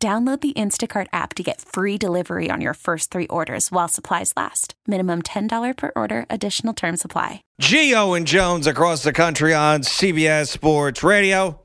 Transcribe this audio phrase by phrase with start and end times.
[0.00, 4.32] Download the Instacart app to get free delivery on your first three orders while supplies
[4.36, 4.74] last.
[4.86, 7.42] Minimum $10 per order, additional term supply.
[7.60, 11.58] Gio and Jones across the country on CBS Sports Radio.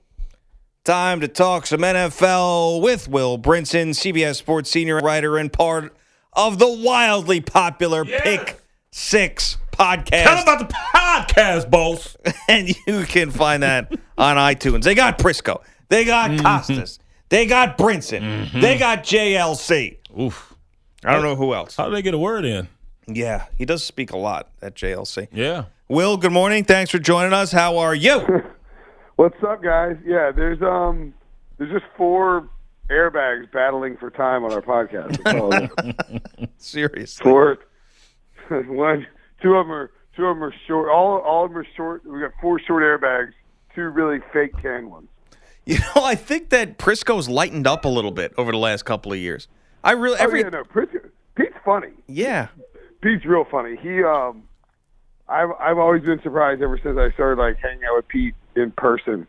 [0.83, 5.95] Time to talk some NFL with Will Brinson, CBS Sports senior writer and part
[6.33, 8.21] of the wildly popular Yes.
[8.23, 10.23] Pick Six podcast.
[10.23, 12.17] Tell them about the podcast, boss.
[12.49, 14.83] and you can find that on iTunes.
[14.85, 15.61] They got Prisco.
[15.89, 16.45] They got Mm-hmm.
[16.45, 16.97] Kostos.
[17.29, 18.51] They got Brinson.
[18.61, 19.97] They got JLC.
[20.19, 20.53] Oof.
[21.03, 21.75] I don't know who else.
[21.75, 22.67] How do they get a word in?
[23.07, 25.27] Yeah, he does speak a lot at JLC.
[25.31, 25.65] Yeah.
[25.89, 26.63] Will, good morning.
[26.63, 27.51] Thanks for joining us.
[27.51, 28.43] How are you?
[29.17, 29.97] What's up, guys?
[30.05, 31.13] Yeah, there's um,
[31.57, 32.49] there's just four
[32.89, 35.21] airbags battling for time on our podcast.
[35.23, 35.71] That's all it
[36.39, 36.47] is.
[36.57, 37.23] Seriously.
[37.23, 37.57] four,
[38.49, 39.05] one,
[39.41, 40.89] two of them are two of them are short.
[40.89, 42.05] All all of them are short.
[42.05, 43.33] We got four short airbags,
[43.75, 45.09] two really fake tan ones.
[45.65, 49.13] You know, I think that Prisco's lightened up a little bit over the last couple
[49.13, 49.47] of years.
[49.81, 50.89] I really every oh yeah, no, Pete,
[51.35, 51.87] Pete's funny.
[52.07, 52.49] yeah.
[53.01, 53.77] Pete's real funny.
[53.81, 54.43] He um,
[55.29, 58.71] I've I've always been surprised ever since I started like hanging out with Pete in
[58.71, 59.25] person.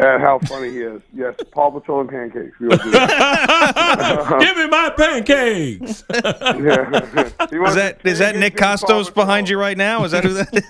[0.00, 1.02] At how funny he is.
[1.12, 2.58] Yes, Paw Patrol and pancakes.
[2.60, 3.46] We all do that.
[4.40, 6.04] Give me my pancakes.
[6.58, 6.88] Yeah.
[7.68, 10.04] Is that is that Nick and Kostos behind you right now?
[10.04, 10.64] Is that who that is?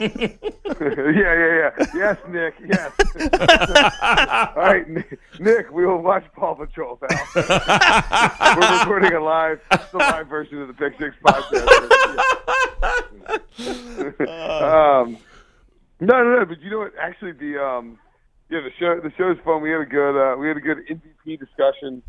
[1.16, 1.86] yeah, yeah, yeah.
[1.94, 2.55] Yes, Nick.
[2.64, 2.92] Yes.
[4.56, 5.70] All right, Nick, Nick.
[5.72, 7.08] We will watch Paw Patrol, pal.
[8.56, 11.69] We're recording a live, the live version of the Pick Six podcast.
[14.20, 15.19] um,
[16.00, 16.45] no, no, no.
[16.45, 16.92] But you know what?
[17.00, 17.98] Actually, the um,
[18.50, 19.62] yeah, the show, the show's fun.
[19.62, 22.02] We had a good, uh, we had a good MVP discussion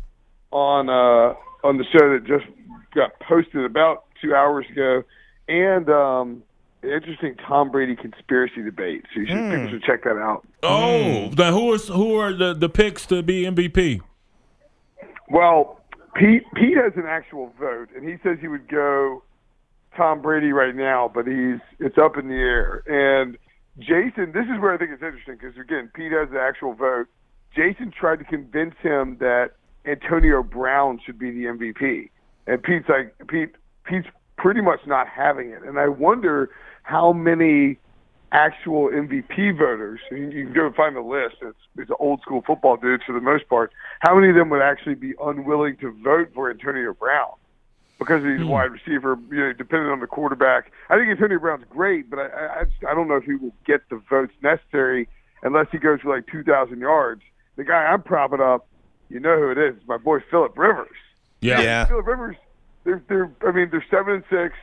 [0.50, 1.34] on uh,
[1.66, 2.46] on the show that just
[2.94, 5.02] got posted about two hours ago,
[5.48, 6.42] and um,
[6.82, 9.04] an interesting Tom Brady conspiracy debate.
[9.14, 10.46] So you should, people should check that out.
[10.62, 14.00] oh, now who is who are the, the picks to be MVP?
[15.28, 15.80] Well,
[16.14, 19.22] Pete Pete has an actual vote, and he says he would go
[19.96, 22.82] Tom Brady right now, but he's it's up in the air.
[22.86, 23.36] And
[23.78, 27.06] Jason, this is where I think it's interesting because again, Pete has the actual vote.
[27.54, 29.52] Jason tried to convince him that
[29.84, 32.10] Antonio Brown should be the MVP,
[32.46, 33.54] and Pete's like Pete.
[33.84, 36.50] Pete's pretty much not having it, and I wonder
[36.82, 37.78] how many
[38.32, 40.00] actual MVP voters.
[40.10, 41.36] and You can go and find the list.
[41.42, 43.72] It's, it's old school football dudes for the most part.
[44.00, 47.32] How many of them would actually be unwilling to vote for Antonio Brown
[47.98, 48.48] because he's a hmm.
[48.48, 49.18] wide receiver?
[49.30, 50.72] You know, depending on the quarterback.
[50.88, 53.54] I think Antonio Brown's great, but I I, just, I don't know if he will
[53.66, 55.08] get the votes necessary
[55.42, 57.22] unless he goes for like two thousand yards.
[57.56, 58.66] The guy I'm propping up,
[59.10, 59.74] you know who it is?
[59.86, 60.96] My boy Philip Rivers.
[61.40, 61.60] Yeah.
[61.60, 61.84] Yeah.
[61.86, 62.36] Philip Rivers,
[62.84, 64.54] they're they're I mean they're seven and six,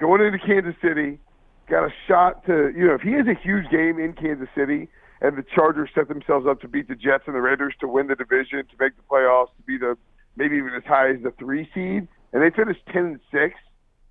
[0.00, 1.20] going into Kansas City,
[1.68, 4.88] got a shot to you know if he has a huge game in Kansas City
[5.20, 8.06] and the Chargers set themselves up to beat the Jets and the Raiders to win
[8.06, 9.96] the division to make the playoffs to be the
[10.36, 13.54] maybe even as high as the three seed and they finished ten and six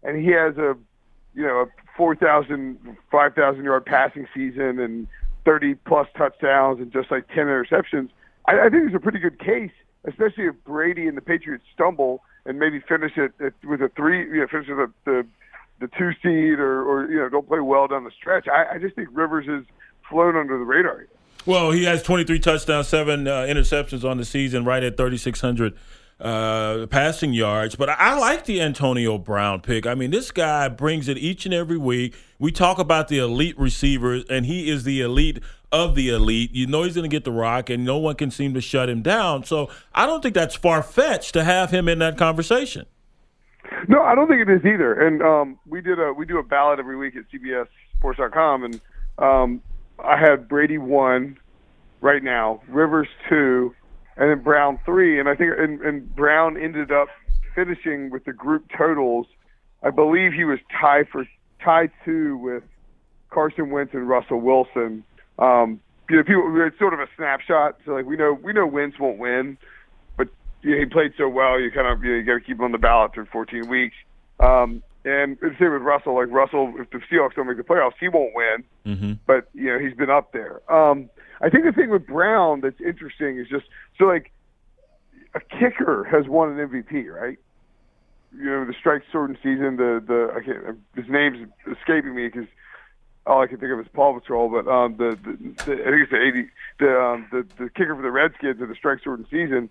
[0.04, 0.76] and he has a
[1.34, 1.66] you know a
[1.98, 2.78] four thousand
[3.12, 5.08] five thousand yard passing season and
[5.46, 8.10] thirty plus touchdowns and just like ten interceptions.
[8.50, 9.72] I, I think it's a pretty good case,
[10.06, 13.32] especially if Brady and the Patriots stumble and maybe finish it
[13.64, 15.28] with a three, you know, finish with a, the
[15.80, 18.48] the two seed or, or you know don't play well down the stretch.
[18.48, 19.64] I, I just think Rivers has
[20.10, 21.06] flown under the radar.
[21.46, 25.74] Well, he has 23 touchdowns, seven uh, interceptions on the season, right at 3,600
[26.20, 27.76] uh, passing yards.
[27.76, 29.88] But I like the Antonio Brown pick.
[29.88, 32.14] I mean, this guy brings it each and every week.
[32.40, 35.40] We talk about the elite receivers, and he is the elite
[35.72, 36.52] of the elite.
[36.54, 38.90] You know he's going to get the rock, and no one can seem to shut
[38.90, 39.44] him down.
[39.44, 42.86] So I don't think that's far fetched to have him in that conversation.
[43.88, 44.94] No, I don't think it is either.
[44.94, 48.82] And um, we did a we do a ballot every week at CBSSports.com, and
[49.18, 49.62] um,
[50.04, 51.38] I had Brady one
[52.02, 53.76] right now, Rivers two,
[54.18, 55.20] and then Brown three.
[55.20, 57.08] And I think and, and Brown ended up
[57.56, 59.28] finishing with the group totals.
[59.84, 61.26] I believe he was tied for
[61.64, 62.64] tied two with
[63.30, 65.04] Carson Wentz and Russell Wilson.
[65.40, 67.78] Um, you know, people it's sort of a snapshot.
[67.86, 69.58] So like we know we know Wentz won't win,
[70.18, 70.28] but
[70.62, 71.60] you know, he played so well.
[71.60, 73.68] You kind of you, know, you got to keep him on the ballot for 14
[73.68, 73.96] weeks.
[74.40, 76.16] Um, and the same with Russell.
[76.16, 78.64] Like Russell, if the Seahawks don't make the playoffs, he won't win.
[78.86, 79.14] Mm-hmm.
[79.26, 80.62] But you know he's been up there.
[80.72, 81.10] Um,
[81.42, 83.66] I think the thing with Brown that's interesting is just
[83.98, 84.32] so like
[85.36, 87.38] a kicker has won an MVP, right?
[88.38, 89.78] You know, the strike shortened season.
[89.78, 92.48] The the I can't, his name's escaping me because
[93.30, 94.50] all I can think of is Paw Patrol.
[94.50, 96.48] But um, the, the, the I think it's the eighty
[96.80, 99.70] the um, the the kicker for the Redskins in the strike shortened season.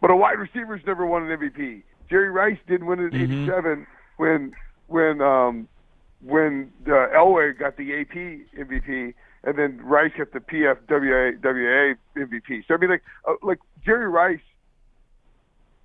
[0.00, 1.82] But a wide receiver's never won an MVP.
[2.08, 3.42] Jerry Rice didn't win it in Mhm.
[3.48, 3.86] '87
[4.18, 4.52] when
[4.88, 5.68] when um,
[6.22, 8.14] when uh, Elway got the AP
[8.58, 9.14] MVP,
[9.44, 12.66] and then Rice got the PFWA WA MVP.
[12.68, 14.40] So I mean, like uh, like Jerry Rice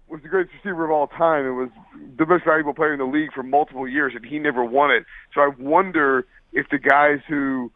[0.08, 1.70] was the greatest receiver of all time and was
[2.18, 5.04] the most valuable player in the league for multiple years, and he never won it.
[5.34, 7.72] So I wonder if the guys who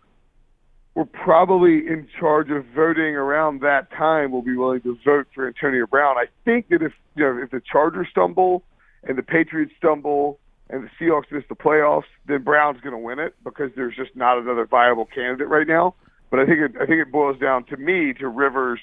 [0.95, 5.47] were probably in charge of voting around that time will be willing to vote for
[5.47, 6.17] Antonio Brown.
[6.17, 8.63] I think that if you know if the Chargers stumble
[9.03, 10.39] and the Patriots stumble
[10.69, 14.15] and the Seahawks miss the playoffs, then Brown's going to win it because there's just
[14.15, 15.95] not another viable candidate right now.
[16.31, 18.79] But I think it, I think it boils down to me to Rivers,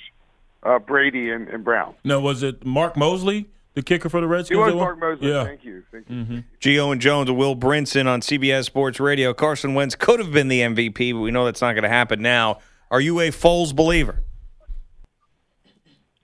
[0.62, 1.94] uh, Brady, and, and Brown.
[2.02, 4.58] Now, was it Mark Moseley, the kicker for the He Redskins?
[4.58, 4.76] was that?
[4.76, 5.30] Mark Moseley.
[5.30, 5.44] Yeah.
[5.44, 5.82] Thank you.
[5.92, 6.16] Thank you.
[6.16, 6.38] Mm-hmm.
[6.60, 9.32] Gio and Jones, Will Brinson on CBS Sports Radio.
[9.34, 12.20] Carson Wentz could have been the MVP, but we know that's not going to happen
[12.22, 12.58] now.
[12.90, 14.22] Are you a Foles believer?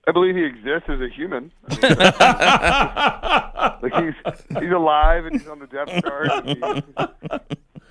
[0.07, 1.51] I believe he exists as a human.
[1.69, 4.15] I mean, like he's
[4.63, 6.83] he's alive and he's on the depth chart.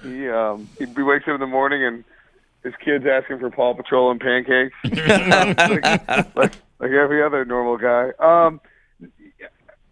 [0.02, 2.02] He he, um, he he wakes up in the morning and
[2.64, 8.10] his kids asking for Paw Patrol and pancakes, like, like like every other normal guy.
[8.18, 8.60] Um,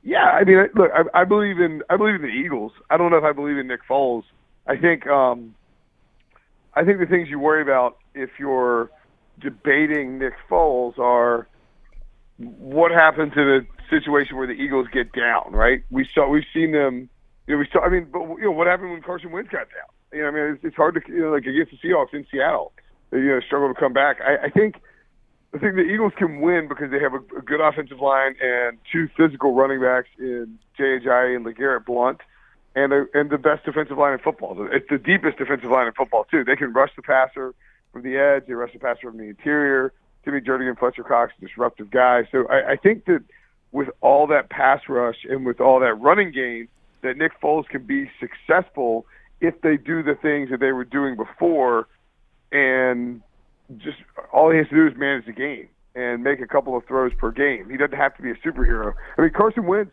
[0.02, 2.72] yeah, I mean, look, I, I believe in I believe in the Eagles.
[2.88, 4.24] I don't know if I believe in Nick Foles.
[4.66, 5.54] I think um,
[6.74, 8.90] I think the things you worry about if you're
[9.40, 11.48] debating Nick Foles are
[12.38, 15.82] what happened to the situation where the Eagles get down, right?
[15.90, 17.10] We saw we've seen them.
[17.46, 17.80] You know, we saw.
[17.80, 19.90] I mean, but you know what happened when Carson Wentz got down?
[20.12, 22.26] You know, I mean, it's, it's hard to you know, like against the Seahawks in
[22.30, 22.72] Seattle.
[23.12, 24.18] You know struggle to come back.
[24.20, 24.76] I, I think
[25.52, 28.78] I think the Eagles can win because they have a, a good offensive line and
[28.92, 32.20] two physical running backs in Ajayi and LeGarrette Blunt,
[32.74, 34.68] and a, and the best defensive line in football.
[34.72, 36.44] It's the deepest defensive line in football too.
[36.44, 37.54] They can rush the passer
[37.92, 38.46] from the edge.
[38.46, 39.92] They rush the passer from the interior.
[40.24, 42.26] Timmy Jernigan, Fletcher Cox, disruptive guys.
[42.30, 43.22] So I, I think that
[43.72, 46.68] with all that pass rush and with all that running game,
[47.02, 49.06] that Nick Foles can be successful
[49.40, 51.88] if they do the things that they were doing before,
[52.52, 53.22] and
[53.78, 53.98] just
[54.32, 57.12] all he has to do is manage the game and make a couple of throws
[57.18, 57.68] per game.
[57.70, 58.94] He doesn't have to be a superhero.
[59.18, 59.92] I mean, Carson Wentz,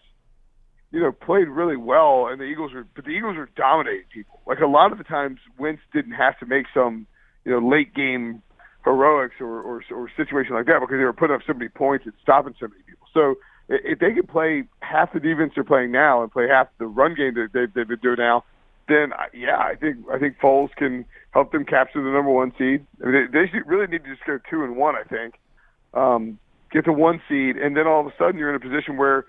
[0.91, 4.41] you know, played really well, and the Eagles were, but the Eagles were dominating people.
[4.45, 7.07] Like a lot of the times, Wentz didn't have to make some,
[7.45, 8.41] you know, late game
[8.83, 12.06] heroics or, or, or situation like that because they were putting up so many points
[12.06, 13.07] and stopping so many people.
[13.13, 13.35] So
[13.68, 17.13] if they could play half the defense they're playing now and play half the run
[17.15, 18.45] game that they've, they've been doing now,
[18.88, 22.86] then yeah, I think I think Foles can help them capture the number one seed.
[23.04, 24.95] I mean, they, they really need to just go two and one.
[24.95, 25.36] I think
[25.94, 26.39] um,
[26.72, 29.25] get the one seed, and then all of a sudden you're in a position where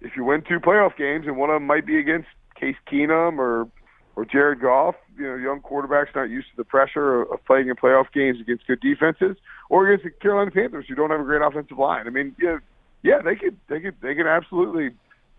[0.00, 2.28] if you win two playoff games, and one of them might be against
[2.58, 3.68] Case Keenum or
[4.14, 7.76] or Jared Goff, you know, young quarterbacks not used to the pressure of, playing in
[7.76, 9.36] playoff games against good defenses,
[9.70, 12.06] or against the Carolina Panthers who don't have a great offensive line.
[12.06, 12.58] I mean, yeah,
[13.02, 14.90] yeah, they could, they could, they could absolutely,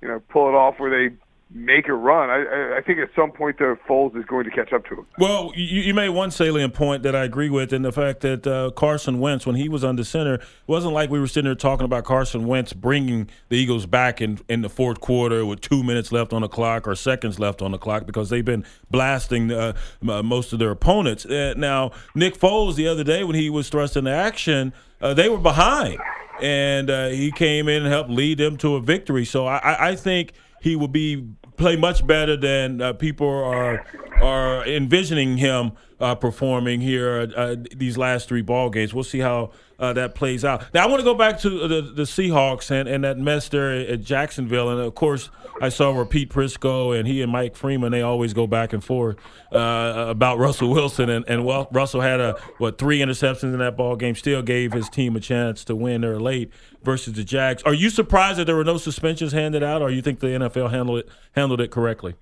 [0.02, 1.16] you know, pull it off where they
[1.54, 2.30] make a run.
[2.30, 5.06] I, I, think at some point the Foles is going to catch up to him.
[5.20, 8.48] Well, you, you made one salient point that I agree with, in the fact that
[8.48, 11.86] uh, Carson Wentz, when he was under center, wasn't like we were sitting there talking
[11.86, 16.12] about Carson Wentz bringing the Eagles back in, in the fourth quarter with two minutes
[16.12, 19.74] left on the clock or seconds left on the clock because they've been blasting uh,
[20.02, 21.26] most of their opponents.
[21.26, 25.30] Uh, now, Nick Foles, the other day when he was thrust into action, uh, they
[25.30, 26.00] were behind,
[26.42, 29.26] and uh, he came in and helped lead them to a victory.
[29.26, 30.34] So I- I think
[30.64, 33.86] he will be play much better than uh, people are
[34.24, 38.94] are envisioning him uh, performing here uh, these last three ball games.
[38.94, 40.74] We'll see how uh, that plays out.
[40.74, 43.72] Now I want to go back to the, the Seahawks and, and that mess there
[43.72, 45.30] at Jacksonville, and of course
[45.62, 48.84] I saw where Pete Prisco and he and Mike Freeman they always go back and
[48.84, 49.18] forth
[49.52, 53.78] uh, about Russell Wilson, and, and well, Russell had a what three interceptions in that
[53.78, 56.52] ball game, still gave his team a chance to win there late
[56.84, 57.64] versus the Jags.
[57.64, 60.72] Are you surprised that there were no suspensions handed out, or you think the NFL
[60.72, 62.16] handled it handled it correctly?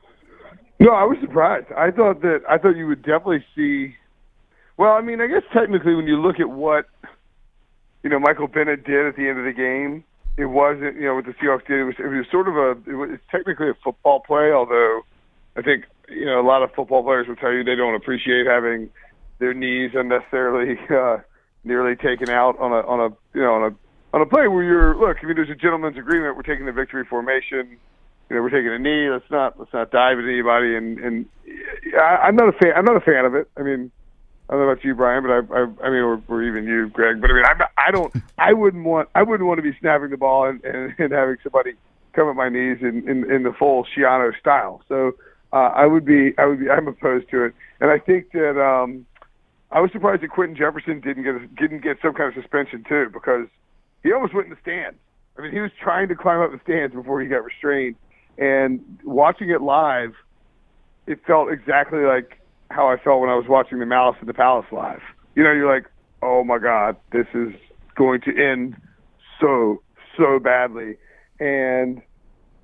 [0.82, 1.68] No, I was surprised.
[1.78, 3.94] I thought that I thought you would definitely see.
[4.78, 6.88] Well, I mean, I guess technically, when you look at what
[8.02, 10.04] you know Michael Bennett did at the end of the game,
[10.38, 11.82] it wasn't you know what the Seahawks did.
[11.82, 15.02] It was it was sort of a it was technically a football play, although
[15.56, 18.48] I think you know a lot of football players will tell you they don't appreciate
[18.48, 18.90] having
[19.38, 21.18] their knees unnecessarily uh,
[21.64, 23.76] nearly taken out on a on a you know on a
[24.18, 25.18] on a play where you're look.
[25.22, 26.36] I mean, there's a gentleman's agreement.
[26.36, 27.78] We're taking the victory formation
[28.32, 29.10] you know, we're taking a knee.
[29.10, 30.78] Let's not let's not dive at anybody.
[30.78, 31.26] And and
[32.00, 32.72] I, I'm not a fan.
[32.78, 33.50] I'm not a fan of it.
[33.58, 33.92] I mean,
[34.50, 36.88] I don't know about you, Brian, but I, I, I mean, or, or even you,
[36.88, 37.20] Greg.
[37.20, 40.12] But I mean, I'm, I don't, I wouldn't want, I wouldn't want to be snapping
[40.12, 41.74] the ball and, and, and having somebody
[42.14, 44.82] come at my knees in, in, in the full Schiano style.
[44.88, 45.14] So
[45.52, 47.54] uh, I would be, I would be, I'm opposed to it.
[47.82, 49.06] And I think that um,
[49.72, 52.86] I was surprised that Quinton Jefferson didn't get a, didn't get some kind of suspension
[52.88, 53.48] too, because
[54.04, 54.98] he almost went in the stands.
[55.38, 57.96] I mean, he was trying to climb up the stands before he got restrained.
[58.38, 60.14] And watching it live,
[61.08, 64.34] it felt exactly like how I felt when I was watching the Malice at the
[64.34, 65.02] Palace live.
[65.36, 65.86] You know, you're like,
[66.22, 67.54] oh my God, this is
[67.96, 68.76] going to end
[69.40, 69.82] so
[70.18, 70.98] so badly,
[71.40, 72.02] and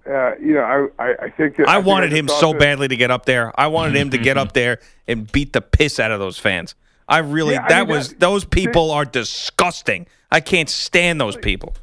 [0.10, 2.60] uh, you know, I, I, I think that I, I wanted think him so that-
[2.60, 3.58] badly to get up there.
[3.60, 6.76] I wanted him to get up there and beat the piss out of those fans.
[7.10, 10.08] I really Yeah, I that mean, was that- those people are disgusting.
[10.32, 11.74] I can't stand those people.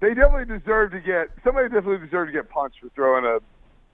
[0.00, 3.38] They definitely deserve to get somebody definitely deserved to get punched for throwing a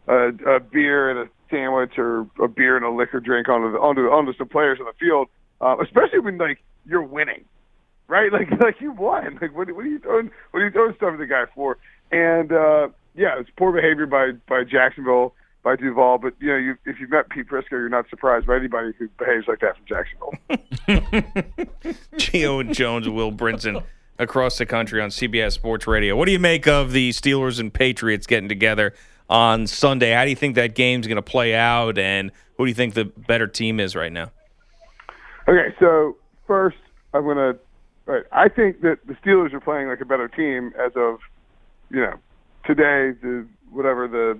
[0.06, 3.78] a, a beer and a sandwich or a beer and a liquor drink onto the,
[3.78, 5.28] onto onto some players on the field,
[5.60, 7.44] uh, especially when like you're winning,
[8.08, 8.30] right?
[8.32, 9.38] Like like you won.
[9.40, 10.30] Like what, what are you throwing?
[10.50, 11.78] What are you throwing stuff at the guy for?
[12.12, 16.18] And uh, yeah, it's poor behavior by by Jacksonville by Duval.
[16.18, 19.08] But you know, you, if you've met Pete Prisco, you're not surprised by anybody who
[19.18, 20.34] behaves like that from Jacksonville.
[22.18, 23.82] Gio Jones, Will Brinson
[24.18, 26.16] across the country on CBS Sports Radio.
[26.16, 28.94] What do you make of the Steelers and Patriots getting together
[29.28, 30.12] on Sunday?
[30.12, 32.94] How do you think that game's going to play out, and who do you think
[32.94, 34.30] the better team is right now?
[35.48, 36.16] Okay, so
[36.46, 36.76] first
[37.12, 37.56] I'm gonna.
[38.06, 41.20] Right, I think that the Steelers are playing like a better team as of,
[41.90, 42.16] you know,
[42.66, 44.38] today, the whatever the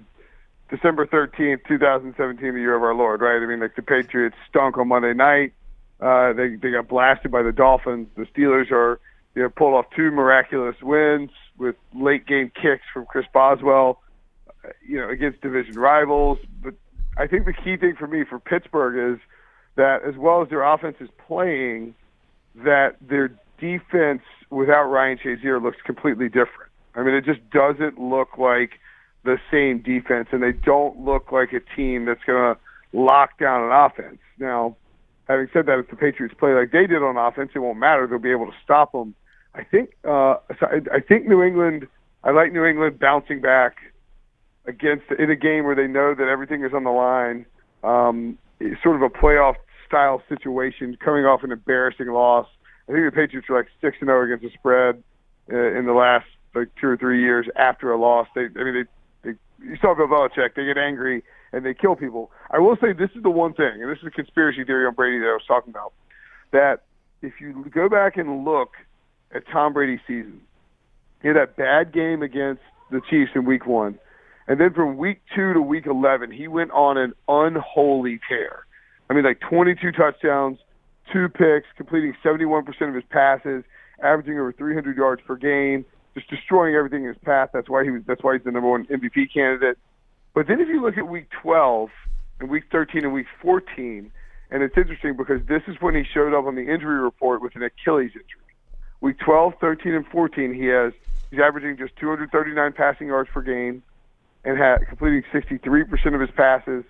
[0.68, 3.22] December thirteenth, two thousand seventeen, the year of our Lord.
[3.22, 3.42] Right?
[3.42, 5.54] I mean, like the Patriots stunk on Monday night.
[5.98, 8.08] Uh, they they got blasted by the Dolphins.
[8.16, 9.00] The Steelers are
[9.34, 14.00] you know pulled off two miraculous wins with late game kicks from Chris Boswell.
[14.86, 16.38] You know, against division rivals.
[16.62, 16.74] But
[17.18, 19.20] I think the key thing for me for Pittsburgh is
[19.76, 21.94] that as well as their offense is playing,
[22.54, 26.70] that their defense without Ryan Shazier looks completely different.
[26.94, 28.78] I mean, it just doesn't look like
[29.24, 32.60] the same defense, and they don't look like a team that's going to
[32.96, 34.18] lock down an offense.
[34.38, 34.76] Now,
[35.28, 38.06] having said that, if the Patriots play like they did on offense, it won't matter.
[38.06, 39.14] They'll be able to stop them.
[39.54, 39.90] I think.
[40.04, 41.86] Uh, so I, I think New England.
[42.22, 43.76] I like New England bouncing back
[44.66, 47.46] against in a game where they know that everything is on the line.
[47.82, 49.56] Um, it's sort of a playoff
[49.86, 52.46] style situation, coming off an embarrassing loss.
[52.88, 55.02] I think the Patriots are like six and zero against the spread
[55.52, 58.26] uh, in the last like two or three years after a loss.
[58.34, 58.86] They, I mean,
[59.22, 60.54] they, they you saw Bill Belichick.
[60.54, 62.30] They get angry and they kill people.
[62.50, 64.94] I will say this is the one thing, and this is a conspiracy theory on
[64.94, 65.92] Brady that I was talking about.
[66.52, 66.82] That
[67.22, 68.72] if you go back and look
[69.34, 70.40] at Tom Brady's season,
[71.22, 73.98] he had that bad game against the Chiefs in Week One,
[74.46, 78.64] and then from Week Two to Week Eleven, he went on an unholy tear.
[79.08, 80.58] I mean, like 22 touchdowns,
[81.12, 83.64] two picks, completing 71% of his passes,
[84.02, 87.50] averaging over 300 yards per game, just destroying everything in his path.
[87.52, 88.02] That's why he was.
[88.06, 89.78] That's why he's the number one MVP candidate.
[90.34, 91.90] But then if you look at Week 12
[92.40, 94.10] and Week 13 and Week 14,
[94.50, 97.56] and it's interesting because this is when he showed up on the injury report with
[97.56, 98.43] an Achilles injury.
[99.04, 100.94] Week 12, 13, and 14, he has
[101.30, 103.82] he's averaging just 239 passing yards per game,
[104.46, 106.84] and had completing 63% of his passes.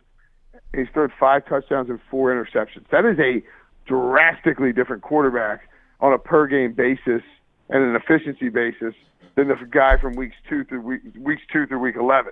[0.72, 2.88] He's thrown five touchdowns and four interceptions.
[2.92, 3.42] That is a
[3.88, 5.68] drastically different quarterback
[5.98, 7.22] on a per game basis
[7.68, 8.94] and an efficiency basis
[9.34, 12.30] than the guy from weeks two through week, weeks two through week 11.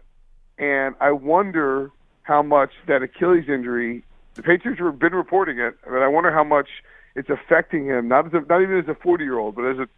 [0.59, 1.91] And I wonder
[2.23, 4.05] how much that Achilles injury.
[4.35, 6.69] The Patriots have been reporting it, but I wonder how much
[7.15, 8.09] it's affecting him.
[8.09, 9.89] Not as a, not even as a 40 year old, but as a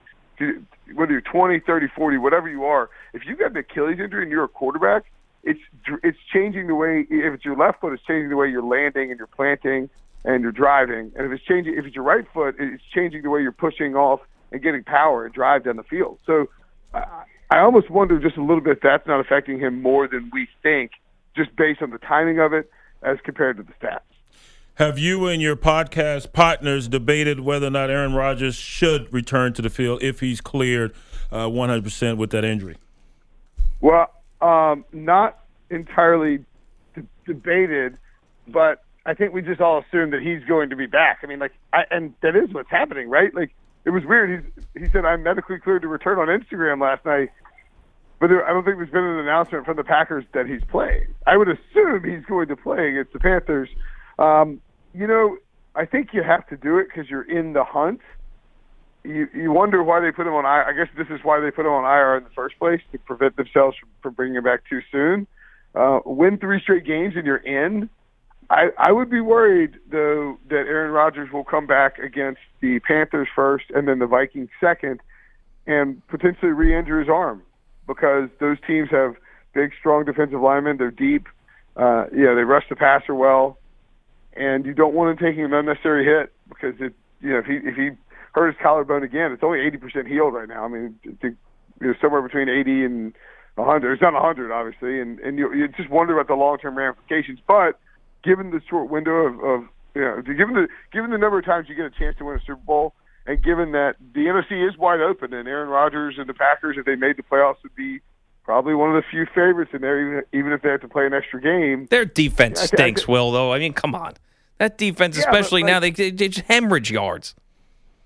[0.95, 2.91] whether you're 20, 30, 40, whatever you are.
[3.13, 5.05] If you got an Achilles injury and you're a quarterback,
[5.45, 5.61] it's
[6.03, 7.07] it's changing the way.
[7.09, 9.91] If it's your left foot, it's changing the way you're landing and you're planting
[10.25, 11.13] and you're driving.
[11.15, 13.95] And if it's changing, if it's your right foot, it's changing the way you're pushing
[13.95, 14.21] off
[14.53, 16.19] and getting power and drive down the field.
[16.27, 16.49] So
[16.95, 20.31] I, I almost wonder just a little bit if that's not affecting him more than
[20.33, 20.93] we think,
[21.37, 22.71] just based on the timing of it
[23.03, 24.01] as compared to the stats.
[24.77, 29.63] Have you and your podcast partners debated whether or not Aaron Rodgers should return to
[29.63, 30.93] the field if he's cleared
[31.31, 32.77] uh, 100% with that injury?
[33.81, 35.39] Well, um, not
[35.71, 36.39] entirely
[36.97, 37.99] d- debated,
[38.49, 41.21] but I think we just all assume that he's going to be back.
[41.23, 43.33] I mean, like, I, and that is what's happening, right?
[43.33, 43.55] Like,
[43.85, 44.43] it was weird.
[44.43, 47.31] He's, he said, "I'm medically cleared to return" on Instagram last night,
[48.19, 51.15] but there, I don't think there's been an announcement from the Packers that he's playing.
[51.27, 53.69] I would assume he's going to play against the Panthers.
[54.19, 54.61] Um,
[54.95, 55.37] you know,
[55.75, 58.01] I think you have to do it because you're in the hunt.
[59.03, 60.65] You you wonder why they put him on IR.
[60.65, 62.99] I guess this is why they put him on IR in the first place to
[62.99, 65.27] prevent themselves from, from bringing him back too soon.
[65.75, 67.91] Uh, win three straight games and you're in.
[68.49, 73.29] I, I would be worried though that Aaron Rodgers will come back against the Panthers
[73.35, 75.01] first and then the Vikings second,
[75.67, 77.43] and potentially re-injure his arm
[77.87, 79.17] because those teams have
[79.55, 80.77] big, strong defensive linemen.
[80.77, 81.27] They're deep.
[81.77, 83.59] Uh, yeah, they rush the passer well,
[84.37, 87.57] and you don't want him taking an unnecessary hit because it, you know, if he
[87.63, 87.91] if he
[88.33, 90.65] hurt his collarbone again, it's only eighty percent healed right now.
[90.65, 91.37] I mean, it's you
[91.81, 93.15] know, somewhere between eighty and
[93.57, 93.93] a hundred.
[93.93, 96.77] It's not a hundred, obviously, and and you you just wonder about the long term
[96.77, 97.39] ramifications.
[97.47, 97.79] But
[98.23, 101.69] given the short window of, of you know, given the given the number of times
[101.69, 102.95] you get a chance to win a Super Bowl,
[103.27, 106.85] and given that the NFC is wide open, and Aaron Rodgers and the Packers, if
[106.85, 108.01] they made the playoffs, would be
[108.45, 111.07] probably one of the few favorites in there, even, even if they have to play
[111.07, 111.87] an extra game.
[111.91, 113.33] Their defense I, stinks, I, I, Will.
[113.33, 114.15] Though I mean, come on,
[114.59, 117.35] that defense, yeah, especially like, now, they, they just hemorrhage yards.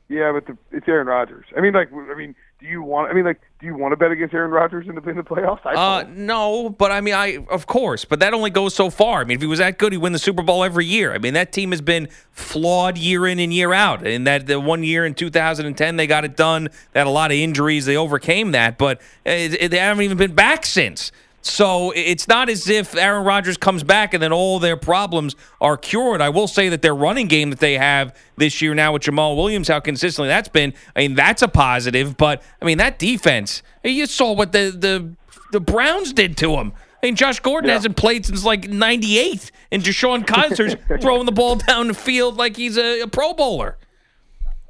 [0.08, 1.44] Yeah, but the, it's Aaron Rodgers.
[1.56, 3.10] I mean, like, I mean, do you want?
[3.10, 5.22] I mean, like, do you want to bet against Aaron Rodgers in the in the
[5.22, 5.60] playoffs?
[5.64, 9.20] I uh, no, but I mean, I of course, but that only goes so far.
[9.20, 11.12] I mean, if he was that good, he'd win the Super Bowl every year.
[11.12, 14.04] I mean, that team has been flawed year in and year out.
[14.04, 16.68] And that the one year in 2010, they got it done.
[16.92, 17.86] They had a lot of injuries.
[17.86, 21.12] They overcame that, but it, it, they haven't even been back since.
[21.40, 25.76] So it's not as if Aaron Rodgers comes back and then all their problems are
[25.76, 26.20] cured.
[26.20, 29.36] I will say that their running game that they have this year now with Jamaal
[29.36, 32.16] Williams, how consistently that's been, I mean, that's a positive.
[32.16, 35.14] But I mean, that defense, eh, you saw what the the,
[35.52, 36.72] the Browns did to him.
[37.02, 37.74] I mean, Josh Gordon yeah.
[37.74, 42.56] hasn't played since like '98, and DeShone Kizer's throwing the ball down the field like
[42.56, 43.76] he's a, a Pro Bowler.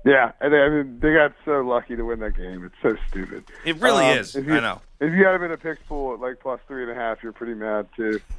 [0.05, 2.65] Yeah, and I mean, they got so lucky to win that game.
[2.65, 3.45] It's so stupid.
[3.65, 4.35] It really um, is.
[4.35, 4.81] You, I know.
[5.01, 7.23] If you had them in a pick pool at like plus three and a half,
[7.23, 8.21] you're pretty mad too.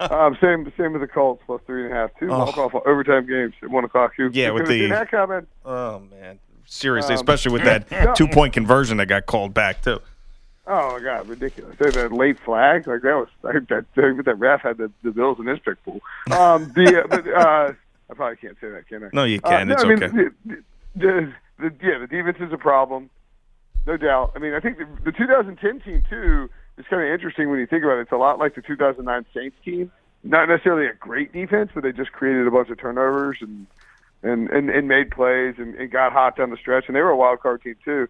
[0.00, 2.10] um, same same with the Colts plus three and a half.
[2.18, 2.82] Two oh.
[2.86, 4.12] overtime games at one o'clock.
[4.18, 5.46] You, yeah, you with the that coming.
[5.64, 8.14] Oh man, seriously, um, especially with that no.
[8.14, 10.00] two point conversion that got called back too.
[10.66, 11.76] Oh my god, ridiculous!
[11.78, 15.46] That late flag, like that was think that that ref had the, the Bills in
[15.46, 16.00] his pick pool.
[16.30, 17.72] Um, the but uh,
[18.10, 19.08] I probably can't say that, can I?
[19.12, 19.52] No, you can.
[19.52, 20.16] Uh, no, it's I mean, okay.
[20.16, 20.62] The, the,
[20.94, 21.32] the,
[21.82, 23.10] yeah, the defense is a problem
[23.86, 24.32] no doubt.
[24.34, 27.66] I mean, I think the, the 2010 team too is kind of interesting when you
[27.66, 28.02] think about it.
[28.02, 29.90] It's a lot like the 2009 Saints team.
[30.22, 33.66] Not necessarily a great defense, but they just created a bunch of turnovers and
[34.22, 36.84] and and, and made plays and, and got hot down the stretch.
[36.86, 38.06] And they were a wild card team too.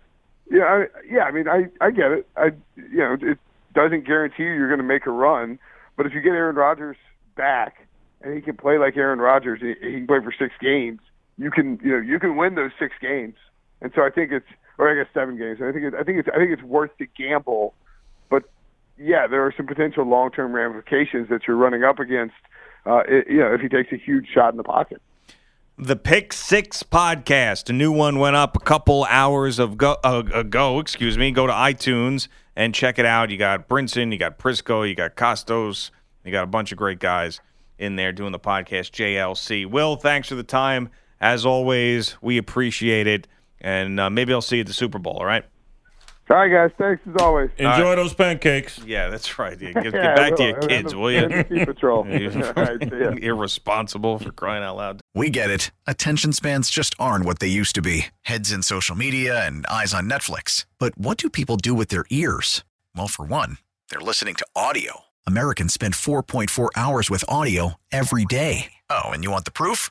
[0.51, 1.23] Yeah, I, yeah.
[1.23, 2.27] I mean, I I get it.
[2.37, 3.39] I you know it
[3.75, 5.61] doesn't guarantee you you're going to make a run,
[5.97, 6.97] but if you get Aaron Rodgers
[7.37, 7.87] back
[8.23, 10.99] and he can play like Aaron Rodgers, he, he can play for six games.
[11.41, 13.35] You can you know you can win those six games.
[13.81, 14.47] And so I think it's
[14.79, 15.61] or I guess seven games.
[15.63, 17.75] I think it, I think it's I think it's worth the gamble,
[18.29, 18.45] but
[18.99, 22.35] yeah, there are some potential long term ramifications that you're running up against.
[22.85, 25.01] Uh, it, you know, if he takes a huge shot in the pocket.
[25.79, 30.23] The Pick Six podcast, a new one went up a couple hours of go, uh,
[30.35, 30.79] ago.
[30.79, 31.31] Excuse me.
[31.31, 33.31] Go to iTunes and check it out.
[33.31, 35.91] You got Brinson, you got Prisco, you got Kostos,
[36.23, 37.41] you got a bunch of great guys
[37.79, 38.91] in there doing the podcast.
[38.91, 39.65] JLC.
[39.65, 40.91] Will, thanks for the time.
[41.21, 43.29] As always, we appreciate it
[43.61, 45.19] and uh, maybe I'll see you at the Super Bowl.
[45.19, 45.45] All right.
[46.31, 46.71] All right, guys.
[46.79, 47.51] Thanks as always.
[47.59, 47.97] Enjoy right.
[47.97, 48.79] those pancakes.
[48.87, 49.61] Yeah, that's right.
[49.61, 51.27] Yeah, get, get back to your kids, will you?
[51.67, 52.05] Patrol.
[52.09, 55.01] Irresponsible for crying out loud.
[55.13, 55.73] We get it.
[55.89, 58.07] Attention spans just aren't what they used to be.
[58.23, 60.67] Heads in social media and eyes on Netflix.
[60.79, 62.63] But what do people do with their ears?
[62.95, 63.59] Well, for one,
[63.91, 65.01] they're listening to audio.
[65.27, 68.73] Americans spend 4.4 hours with audio every day.
[68.89, 69.91] Oh, and you want the proof?